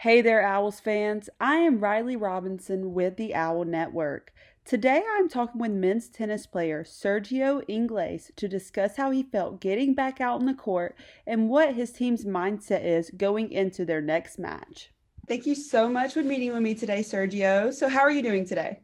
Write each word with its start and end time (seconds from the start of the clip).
Hey 0.00 0.22
there, 0.22 0.40
Owls 0.40 0.80
fans. 0.80 1.28
I 1.38 1.56
am 1.56 1.78
Riley 1.78 2.16
Robinson 2.16 2.94
with 2.94 3.18
the 3.18 3.34
Owl 3.34 3.66
Network. 3.66 4.32
Today 4.64 5.02
I'm 5.18 5.28
talking 5.28 5.60
with 5.60 5.72
men's 5.72 6.08
tennis 6.08 6.46
player 6.46 6.84
Sergio 6.84 7.62
Ingles 7.68 8.30
to 8.36 8.48
discuss 8.48 8.96
how 8.96 9.10
he 9.10 9.22
felt 9.22 9.60
getting 9.60 9.92
back 9.92 10.18
out 10.18 10.40
on 10.40 10.46
the 10.46 10.54
court 10.54 10.96
and 11.26 11.50
what 11.50 11.74
his 11.74 11.92
team's 11.92 12.24
mindset 12.24 12.82
is 12.82 13.10
going 13.10 13.52
into 13.52 13.84
their 13.84 14.00
next 14.00 14.38
match. 14.38 14.90
Thank 15.28 15.44
you 15.44 15.54
so 15.54 15.86
much 15.86 16.14
for 16.14 16.22
meeting 16.22 16.54
with 16.54 16.62
me 16.62 16.74
today, 16.74 17.00
Sergio. 17.00 17.70
So, 17.70 17.86
how 17.86 18.00
are 18.00 18.10
you 18.10 18.22
doing 18.22 18.46
today? 18.46 18.80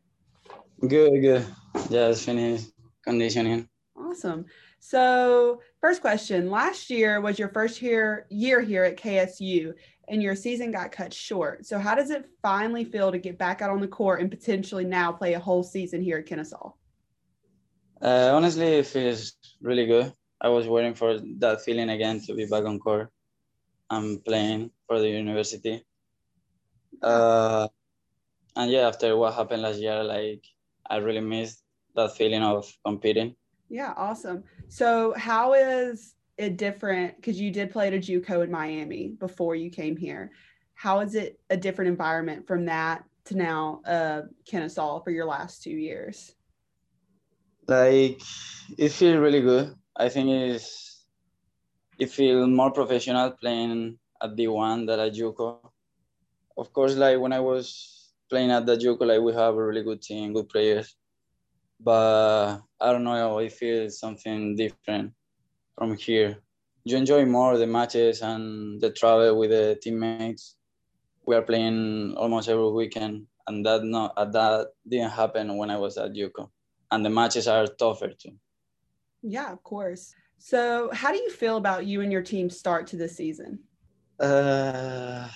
Good, 0.86 1.22
good. 1.22 1.46
Just 1.90 2.26
finished 2.26 2.72
conditioning. 3.02 3.66
Awesome. 3.96 4.44
So, 4.80 5.62
first 5.80 6.00
question. 6.00 6.50
Last 6.50 6.90
year 6.90 7.20
was 7.20 7.38
your 7.38 7.48
first 7.48 7.80
year 7.80 8.26
year 8.28 8.60
here 8.60 8.84
at 8.84 8.96
KSU, 8.96 9.72
and 10.08 10.22
your 10.22 10.36
season 10.36 10.70
got 10.70 10.92
cut 10.92 11.12
short. 11.12 11.66
So, 11.66 11.78
how 11.78 11.94
does 11.94 12.10
it 12.10 12.26
finally 12.42 12.84
feel 12.84 13.10
to 13.12 13.18
get 13.18 13.38
back 13.38 13.62
out 13.62 13.70
on 13.70 13.80
the 13.80 13.88
court 13.88 14.20
and 14.20 14.30
potentially 14.30 14.84
now 14.84 15.12
play 15.12 15.34
a 15.34 15.40
whole 15.40 15.62
season 15.62 16.02
here 16.02 16.18
at 16.18 16.26
Kennesaw? 16.26 16.72
Uh, 18.00 18.30
honestly, 18.32 18.66
it 18.66 18.86
feels 18.86 19.32
really 19.60 19.86
good. 19.86 20.12
I 20.40 20.48
was 20.48 20.68
waiting 20.68 20.94
for 20.94 21.18
that 21.38 21.62
feeling 21.62 21.90
again 21.90 22.20
to 22.26 22.34
be 22.34 22.46
back 22.46 22.64
on 22.64 22.78
court. 22.78 23.10
I'm 23.88 24.18
playing 24.18 24.70
for 24.86 25.00
the 25.00 25.08
university. 25.08 25.84
Uh, 27.02 27.68
and 28.54 28.70
yeah, 28.70 28.88
after 28.88 29.16
what 29.16 29.34
happened 29.34 29.62
last 29.62 29.78
year, 29.78 30.02
like 30.02 30.44
I 30.88 30.96
really 30.96 31.20
missed 31.20 31.62
that 31.94 32.16
feeling 32.16 32.42
of 32.42 32.70
competing. 32.84 33.34
Yeah, 33.68 33.94
awesome. 33.96 34.44
So, 34.68 35.14
how 35.16 35.54
is 35.54 36.15
it 36.38 36.56
different? 36.56 37.16
Because 37.16 37.40
you 37.40 37.50
did 37.50 37.70
play 37.70 37.88
at 37.88 37.94
a 37.94 37.98
JUCO 37.98 38.44
in 38.44 38.50
Miami 38.50 39.08
before 39.18 39.54
you 39.54 39.70
came 39.70 39.96
here. 39.96 40.32
How 40.74 41.00
is 41.00 41.14
it 41.14 41.40
a 41.50 41.56
different 41.56 41.88
environment 41.88 42.46
from 42.46 42.66
that 42.66 43.04
to 43.26 43.36
now 43.36 43.80
uh, 43.86 44.22
Kennesaw 44.46 45.02
for 45.02 45.10
your 45.10 45.26
last 45.26 45.62
two 45.62 45.70
years? 45.70 46.34
Like, 47.66 48.20
it 48.78 48.90
feels 48.90 49.16
really 49.16 49.40
good. 49.40 49.74
I 49.96 50.08
think 50.08 50.28
it's 50.28 51.04
it 51.98 52.10
feels 52.10 52.48
more 52.48 52.70
professional 52.70 53.30
playing 53.30 53.98
at 54.22 54.36
D1 54.36 54.86
than 54.86 55.00
at 55.00 55.14
JUCO. 55.14 55.58
Of 56.58 56.72
course, 56.72 56.94
like 56.94 57.18
when 57.18 57.32
I 57.32 57.40
was 57.40 58.12
playing 58.28 58.50
at 58.50 58.66
the 58.66 58.76
JUCO, 58.76 59.06
like 59.06 59.20
we 59.20 59.32
have 59.32 59.54
a 59.54 59.64
really 59.64 59.82
good 59.82 60.02
team, 60.02 60.34
good 60.34 60.48
players 60.48 60.94
but 61.80 62.60
I 62.80 62.92
don't 62.92 63.04
know. 63.04 63.38
I 63.38 63.48
feel 63.48 63.90
something 63.90 64.56
different 64.56 65.12
from 65.76 65.96
here. 65.96 66.38
You 66.84 66.96
enjoy 66.96 67.24
more 67.24 67.58
the 67.58 67.66
matches 67.66 68.22
and 68.22 68.80
the 68.80 68.90
travel 68.90 69.38
with 69.38 69.50
the 69.50 69.78
teammates. 69.80 70.56
We 71.26 71.34
are 71.34 71.42
playing 71.42 72.14
almost 72.16 72.48
every 72.48 72.70
weekend, 72.70 73.26
and 73.46 73.66
that 73.66 73.82
not 73.82 74.12
uh, 74.16 74.24
that 74.26 74.68
didn't 74.88 75.10
happen 75.10 75.56
when 75.56 75.70
I 75.70 75.78
was 75.78 75.98
at 75.98 76.12
JUCO. 76.12 76.48
And 76.92 77.04
the 77.04 77.10
matches 77.10 77.48
are 77.48 77.66
tougher 77.66 78.12
too. 78.16 78.38
Yeah, 79.22 79.52
of 79.52 79.62
course. 79.64 80.14
So, 80.38 80.90
how 80.92 81.10
do 81.10 81.18
you 81.18 81.30
feel 81.30 81.56
about 81.56 81.86
you 81.86 82.00
and 82.02 82.12
your 82.12 82.22
team 82.22 82.48
start 82.48 82.86
to 82.88 82.96
the 82.96 83.08
season? 83.08 83.58
Uh, 84.20 85.28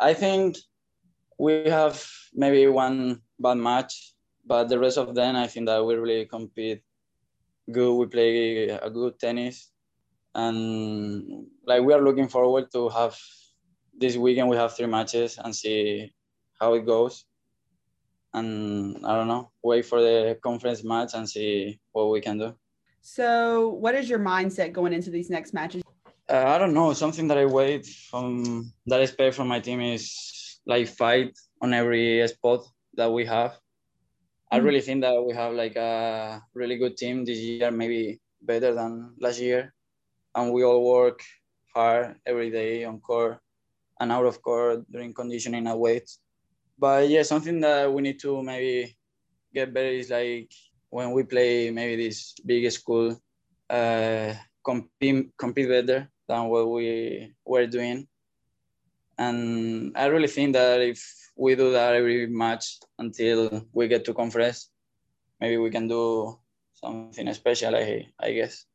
I 0.00 0.14
think 0.14 0.56
we 1.38 1.68
have 1.68 2.04
maybe 2.34 2.66
one 2.66 3.22
bad 3.38 3.58
match 3.58 4.16
but 4.48 4.68
the 4.68 4.78
rest 4.78 4.96
of 4.96 5.14
them, 5.14 5.36
I 5.36 5.46
think 5.46 5.66
that 5.66 5.84
we 5.84 5.94
really 5.94 6.24
compete 6.24 6.80
good. 7.70 7.94
We 7.94 8.06
play 8.06 8.68
a 8.68 8.88
good 8.88 9.18
tennis, 9.18 9.70
and 10.34 11.46
like 11.66 11.82
we 11.82 11.92
are 11.92 12.02
looking 12.02 12.28
forward 12.28 12.70
to 12.72 12.88
have 12.88 13.16
this 13.96 14.16
weekend. 14.16 14.48
We 14.48 14.56
have 14.56 14.76
three 14.76 14.86
matches 14.86 15.38
and 15.42 15.54
see 15.54 16.12
how 16.60 16.74
it 16.74 16.86
goes. 16.86 17.24
And 18.34 19.04
I 19.06 19.14
don't 19.14 19.28
know, 19.28 19.50
wait 19.62 19.86
for 19.86 20.00
the 20.00 20.38
conference 20.42 20.84
match 20.84 21.14
and 21.14 21.28
see 21.28 21.80
what 21.92 22.10
we 22.10 22.20
can 22.20 22.38
do. 22.38 22.54
So, 23.00 23.68
what 23.68 23.94
is 23.94 24.08
your 24.10 24.18
mindset 24.18 24.72
going 24.72 24.92
into 24.92 25.10
these 25.10 25.30
next 25.30 25.54
matches? 25.54 25.82
Uh, 26.28 26.44
I 26.46 26.58
don't 26.58 26.74
know. 26.74 26.92
Something 26.92 27.26
that 27.28 27.38
I 27.38 27.46
wait 27.46 27.86
from 27.86 28.70
that 28.86 29.00
I 29.00 29.04
expect 29.04 29.34
from 29.34 29.48
my 29.48 29.60
team 29.60 29.80
is 29.80 30.60
like 30.66 30.88
fight 30.88 31.38
on 31.62 31.72
every 31.72 32.26
spot 32.28 32.66
that 32.94 33.10
we 33.10 33.24
have 33.24 33.58
I 34.50 34.60
mm. 34.60 34.64
really 34.64 34.80
think 34.80 35.02
that 35.02 35.22
we 35.22 35.34
have 35.34 35.52
like 35.52 35.76
a 35.76 36.42
really 36.54 36.76
good 36.76 36.96
team 36.96 37.24
this 37.24 37.38
year, 37.38 37.70
maybe 37.70 38.20
better 38.40 38.72
than 38.74 39.14
last 39.20 39.40
year, 39.40 39.74
and 40.38 40.52
we 40.52 40.62
all 40.62 40.84
work 40.84 41.22
hard 41.74 42.16
every 42.24 42.50
day 42.50 42.84
on 42.84 43.00
court 43.00 43.38
and 44.00 44.12
out 44.12 44.26
of 44.26 44.40
court 44.40 44.84
during 44.90 45.12
conditioning 45.12 45.66
and 45.66 45.78
weight. 45.78 46.08
But 46.78 47.08
yeah, 47.08 47.22
something 47.22 47.60
that 47.60 47.92
we 47.92 48.02
need 48.02 48.20
to 48.20 48.42
maybe 48.42 48.96
get 49.52 49.74
better 49.74 49.88
is 49.88 50.10
like 50.10 50.52
when 50.90 51.10
we 51.10 51.24
play 51.24 51.70
maybe 51.70 51.96
this 51.96 52.34
big 52.46 52.70
school, 52.70 53.18
uh, 53.68 54.32
compete 54.64 55.36
compete 55.36 55.68
better 55.68 56.08
than 56.28 56.48
what 56.48 56.70
we 56.70 57.34
were 57.44 57.66
doing. 57.66 58.06
And 59.18 59.96
I 59.96 60.06
really 60.06 60.28
think 60.28 60.52
that 60.52 60.80
if 60.80 61.02
we 61.36 61.54
do 61.54 61.72
that 61.72 61.94
every 61.94 62.26
match 62.26 62.78
until 62.98 63.66
we 63.72 63.88
get 63.88 64.04
to 64.04 64.14
conference. 64.14 64.70
Maybe 65.40 65.56
we 65.56 65.70
can 65.70 65.86
do 65.86 66.38
something 66.74 67.32
special, 67.32 67.76
I, 67.76 68.06
I 68.18 68.32
guess. 68.32 68.66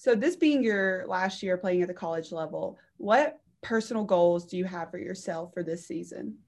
So, 0.00 0.14
this 0.14 0.34
being 0.34 0.62
your 0.62 1.04
last 1.06 1.42
year 1.42 1.58
playing 1.58 1.82
at 1.82 1.88
the 1.88 1.92
college 1.92 2.32
level, 2.32 2.78
what 2.96 3.38
personal 3.60 4.02
goals 4.02 4.46
do 4.46 4.56
you 4.56 4.64
have 4.64 4.90
for 4.90 4.98
yourself 4.98 5.52
for 5.52 5.62
this 5.62 5.86
season? 5.86 6.38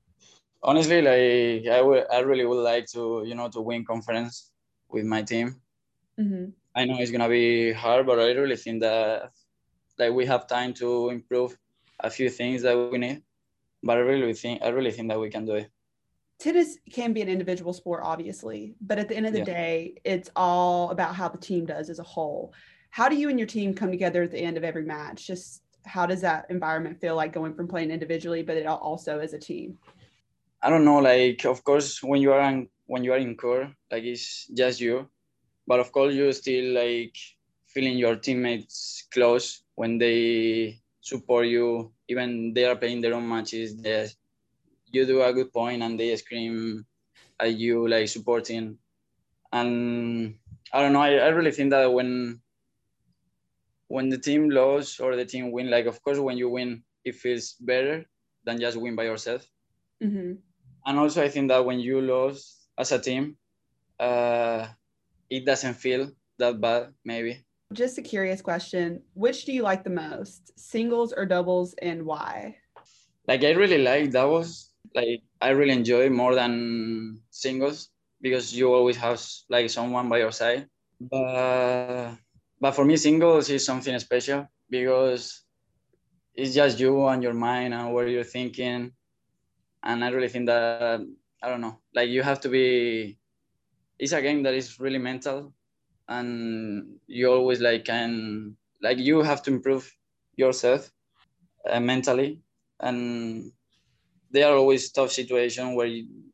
Honestly, 0.63 1.03
like 1.03 1.71
I 1.71 2.17
I 2.17 2.21
really 2.21 2.47
would 2.47 2.63
like 2.63 2.87
to, 2.95 3.23
you 3.27 3.35
know, 3.35 3.49
to 3.51 3.61
win 3.61 3.85
conference 3.85 4.51
with 4.89 5.05
my 5.05 5.21
team. 5.21 5.61
Mm-hmm. 6.19 6.47
I 6.75 6.87
know 6.87 6.97
it's 6.99 7.11
gonna 7.11 7.29
be 7.29 7.73
hard, 7.73 8.07
but 8.07 8.19
I 8.19 8.33
really 8.33 8.57
think 8.57 8.81
that 8.81 9.33
like 9.99 10.15
we 10.15 10.25
have 10.25 10.47
time 10.47 10.73
to 10.75 11.11
improve 11.11 11.59
a 12.01 12.09
few 12.09 12.31
things 12.31 12.63
that 12.63 12.75
we 12.91 12.97
need 12.97 13.23
but 13.83 13.97
I 13.97 14.01
really 14.01 14.33
think 14.35 14.63
I 14.63 14.69
really 14.69 14.93
think 14.93 15.09
that 15.09 15.21
we 15.21 15.29
can 15.29 15.45
do 15.45 15.57
it. 15.57 15.71
Tennis 16.39 16.79
can 16.91 17.13
be 17.13 17.23
an 17.23 17.29
individual 17.29 17.73
sport, 17.73 18.03
obviously, 18.05 18.75
but 18.81 18.99
at 18.99 19.09
the 19.09 19.17
end 19.17 19.27
of 19.27 19.33
the 19.33 19.41
yeah. 19.41 19.45
day, 19.45 19.95
it's 20.05 20.31
all 20.35 20.91
about 20.91 21.15
how 21.15 21.29
the 21.29 21.39
team 21.39 21.67
does 21.67 21.89
as 21.91 21.99
a 21.99 22.03
whole. 22.03 22.53
How 22.93 23.09
do 23.09 23.17
you 23.17 23.31
and 23.31 23.39
your 23.39 23.49
team 23.49 23.73
come 23.73 23.91
together 23.91 24.23
at 24.23 24.31
the 24.31 24.39
end 24.39 24.59
of 24.59 24.65
every 24.65 24.85
match? 24.85 25.27
Just 25.27 25.63
how 25.87 26.05
does 26.05 26.21
that 26.21 26.47
environment 26.51 27.01
feel 27.01 27.17
like 27.17 27.33
going 27.33 27.55
from 27.55 27.67
playing 27.67 27.91
individually, 27.91 28.43
but 28.43 28.59
it 28.59 28.67
also 28.67 29.19
as 29.19 29.33
a 29.33 29.39
team? 29.39 29.79
I 30.63 30.69
don't 30.69 30.85
know. 30.85 30.99
Like, 30.99 31.47
of 31.47 31.65
course, 31.65 32.03
when 32.03 32.21
you 32.21 32.33
are 32.33 32.43
in, 32.43 32.69
when 32.85 33.03
you 33.03 33.15
are 33.15 33.19
in 33.19 33.35
core, 33.35 33.73
like 33.91 34.05
it's 34.05 34.47
just 34.49 34.79
you, 34.79 35.09
but 35.67 35.81
of 35.81 35.91
course 35.91 36.15
you 36.15 36.31
still 36.33 36.75
like 36.75 37.17
feeling 37.67 37.97
your 37.97 38.17
teammates 38.17 39.09
close 39.11 39.63
when 39.75 39.97
they 39.97 40.79
support 41.01 41.47
you 41.47 41.93
even 42.09 42.53
they 42.53 42.65
are 42.65 42.77
playing 42.77 43.01
their 43.01 43.15
own 43.15 43.27
matches 43.27 43.75
they, 43.77 44.07
you 44.93 45.07
do 45.07 45.23
a 45.23 45.33
good 45.33 45.53
point 45.53 45.83
and 45.83 45.99
they 45.99 46.15
scream 46.17 46.85
at 47.41 47.55
you 47.57 47.89
like 47.89 48.07
supporting 48.09 48.77
and 49.53 50.35
i 50.73 50.81
don't 50.81 50.93
know 50.93 51.01
i, 51.01 51.15
I 51.15 51.29
really 51.29 51.51
think 51.51 51.71
that 51.71 51.93
when 51.93 52.41
when 53.93 54.09
the 54.09 54.19
team 54.19 54.49
lose 54.49 54.99
or 55.01 55.17
the 55.17 55.25
team 55.25 55.53
win 55.53 55.69
like 55.69 55.87
of 55.87 56.03
course 56.03 56.19
when 56.19 56.37
you 56.37 56.49
win 56.49 56.83
it 57.05 57.15
feels 57.15 57.55
better 57.61 58.05
than 58.45 58.59
just 58.59 58.81
win 58.81 58.97
by 58.97 59.05
yourself 59.05 59.47
mm-hmm. 60.03 60.33
and 60.87 60.99
also 60.99 61.23
i 61.23 61.29
think 61.29 61.49
that 61.49 61.65
when 61.65 61.79
you 61.79 62.01
lose 62.01 62.69
as 62.79 62.93
a 62.93 62.99
team 62.99 63.37
uh, 64.01 64.67
it 65.31 65.45
doesn't 65.45 65.75
feel 65.75 66.11
that 66.39 66.61
bad 66.61 66.89
maybe 67.05 67.45
just 67.73 67.99
a 67.99 68.03
curious 68.03 68.41
question. 68.43 69.03
Which 69.15 69.45
do 69.45 69.53
you 69.53 69.63
like 69.63 69.85
the 69.85 69.91
most, 69.91 70.53
singles 70.59 71.13
or 71.13 71.25
doubles, 71.27 71.75
and 71.81 72.05
why? 72.05 72.57
Like, 73.27 73.45
I 73.45 73.51
really 73.53 73.79
like 73.79 74.11
doubles. 74.11 74.71
Like, 74.95 75.23
I 75.41 75.51
really 75.51 75.73
enjoy 75.73 76.11
more 76.11 76.35
than 76.35 77.21
singles 77.31 77.89
because 78.21 78.55
you 78.55 78.73
always 78.73 78.97
have 78.97 79.21
like 79.49 79.71
someone 79.71 80.09
by 80.09 80.19
your 80.19 80.33
side. 80.33 80.69
But, 81.01 82.17
but 82.63 82.73
for 82.77 82.87
me, 82.87 82.97
singles 82.97 83.51
is 83.51 83.67
something 83.67 83.99
special 83.99 84.49
because 84.71 85.43
it's 86.35 86.55
just 86.55 86.81
you 86.81 87.07
and 87.09 87.23
your 87.23 87.35
mind 87.35 87.75
and 87.75 87.93
what 87.93 88.09
you're 88.09 88.25
thinking. 88.25 88.93
And 89.83 90.05
I 90.05 90.11
really 90.11 90.29
think 90.29 90.47
that, 90.47 91.01
I 91.43 91.49
don't 91.49 91.61
know, 91.61 91.81
like 91.95 92.09
you 92.11 92.23
have 92.23 92.41
to 92.43 92.49
be, 92.49 93.19
it's 93.99 94.13
a 94.13 94.23
game 94.23 94.45
that 94.45 94.55
is 94.55 94.79
really 94.81 94.99
mental 94.99 95.53
and 96.09 96.99
you 97.07 97.33
always 97.33 97.61
like 97.61 97.85
can 97.85 98.57
like 98.83 98.99
you 98.99 99.23
have 99.23 99.43
to 99.43 99.51
improve 99.53 99.91
yourself 100.37 100.91
uh, 101.71 101.81
mentally 101.81 102.41
and 102.81 103.53
they 104.31 104.43
are 104.43 104.57
always 104.57 104.91
tough 104.91 105.13
situations 105.13 105.77
where 105.77 105.89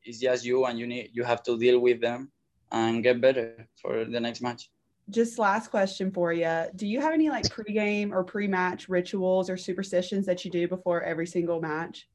it's 0.05 0.21
just 0.21 0.45
you 0.45 0.65
and 0.67 0.79
you 0.79 0.87
need 0.87 1.11
you 1.13 1.25
have 1.25 1.43
to 1.43 1.59
deal 1.59 1.81
with 1.81 2.01
them 2.01 2.31
and 2.73 3.03
get 3.03 3.21
better 3.21 3.69
for 3.81 4.05
the 4.05 4.21
next 4.21 4.41
match 4.41 4.71
just 5.11 5.39
last 5.39 5.71
question 5.71 6.11
for 6.11 6.33
you 6.33 6.65
do 6.77 6.87
you 6.87 7.01
have 7.01 7.15
any 7.15 7.31
like 7.31 7.49
pre-game 7.51 8.13
or 8.13 8.23
pre-match 8.23 8.89
rituals 8.89 9.49
or 9.49 9.57
superstitions 9.57 10.27
that 10.27 10.45
you 10.45 10.51
do 10.51 10.69
before 10.69 11.03
every 11.03 11.27
single 11.27 11.61
match 11.61 12.07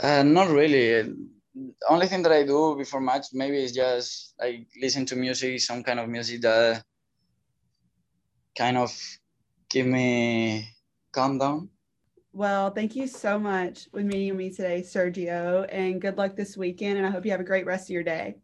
Uh, 0.00 0.22
not 0.22 0.48
really. 0.50 1.14
Only 1.88 2.06
thing 2.06 2.22
that 2.22 2.32
I 2.32 2.44
do 2.44 2.76
before 2.76 3.00
match 3.00 3.26
maybe 3.32 3.56
is 3.64 3.72
just 3.72 4.34
like 4.38 4.66
listen 4.80 5.06
to 5.06 5.16
music, 5.16 5.60
some 5.60 5.82
kind 5.82 5.98
of 5.98 6.08
music 6.08 6.42
that 6.42 6.84
kind 8.56 8.76
of 8.76 8.92
give 9.70 9.86
me 9.86 10.68
calm 11.12 11.38
down. 11.38 11.70
Well, 12.32 12.70
thank 12.70 12.94
you 12.94 13.06
so 13.06 13.38
much 13.38 13.88
with 13.92 14.04
meeting 14.04 14.36
me 14.36 14.50
today, 14.50 14.82
Sergio, 14.82 15.66
and 15.72 16.00
good 16.00 16.18
luck 16.18 16.36
this 16.36 16.56
weekend. 16.56 16.98
And 16.98 17.06
I 17.06 17.10
hope 17.10 17.24
you 17.24 17.30
have 17.30 17.40
a 17.40 17.44
great 17.44 17.64
rest 17.64 17.88
of 17.88 17.94
your 17.94 18.02
day. 18.02 18.36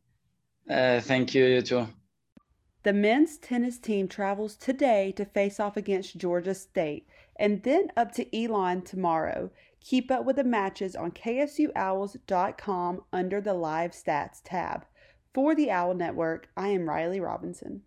Uh, 0.69 1.01
thank 1.01 1.35
you, 1.35 1.45
you 1.45 1.61
too. 1.61 1.87
The 2.85 2.93
men's 2.93 3.39
tennis 3.39 3.79
team 3.79 4.09
travels 4.09 4.57
today 4.57 5.13
to 5.13 5.25
face 5.25 5.61
off 5.61 5.77
against 5.77 6.17
Georgia 6.17 6.55
State 6.55 7.07
and 7.37 7.63
then 7.63 7.93
up 7.97 8.13
to 8.13 8.37
Elon 8.37 8.83
tomorrow. 8.83 9.51
Keep 9.81 10.11
up 10.11 10.25
with 10.25 10.37
the 10.37 10.45
matches 10.45 10.97
on 10.97 11.13
KSUOwls.com 11.13 13.05
under 13.13 13.41
the 13.41 13.55
Live 13.55 13.93
Stats 13.93 14.41
tab. 14.45 14.85
For 15.33 15.55
the 15.55 15.71
Owl 15.71 15.95
Network, 15.95 16.49
I 16.57 16.69
am 16.69 16.89
Riley 16.89 17.21
Robinson. 17.21 17.83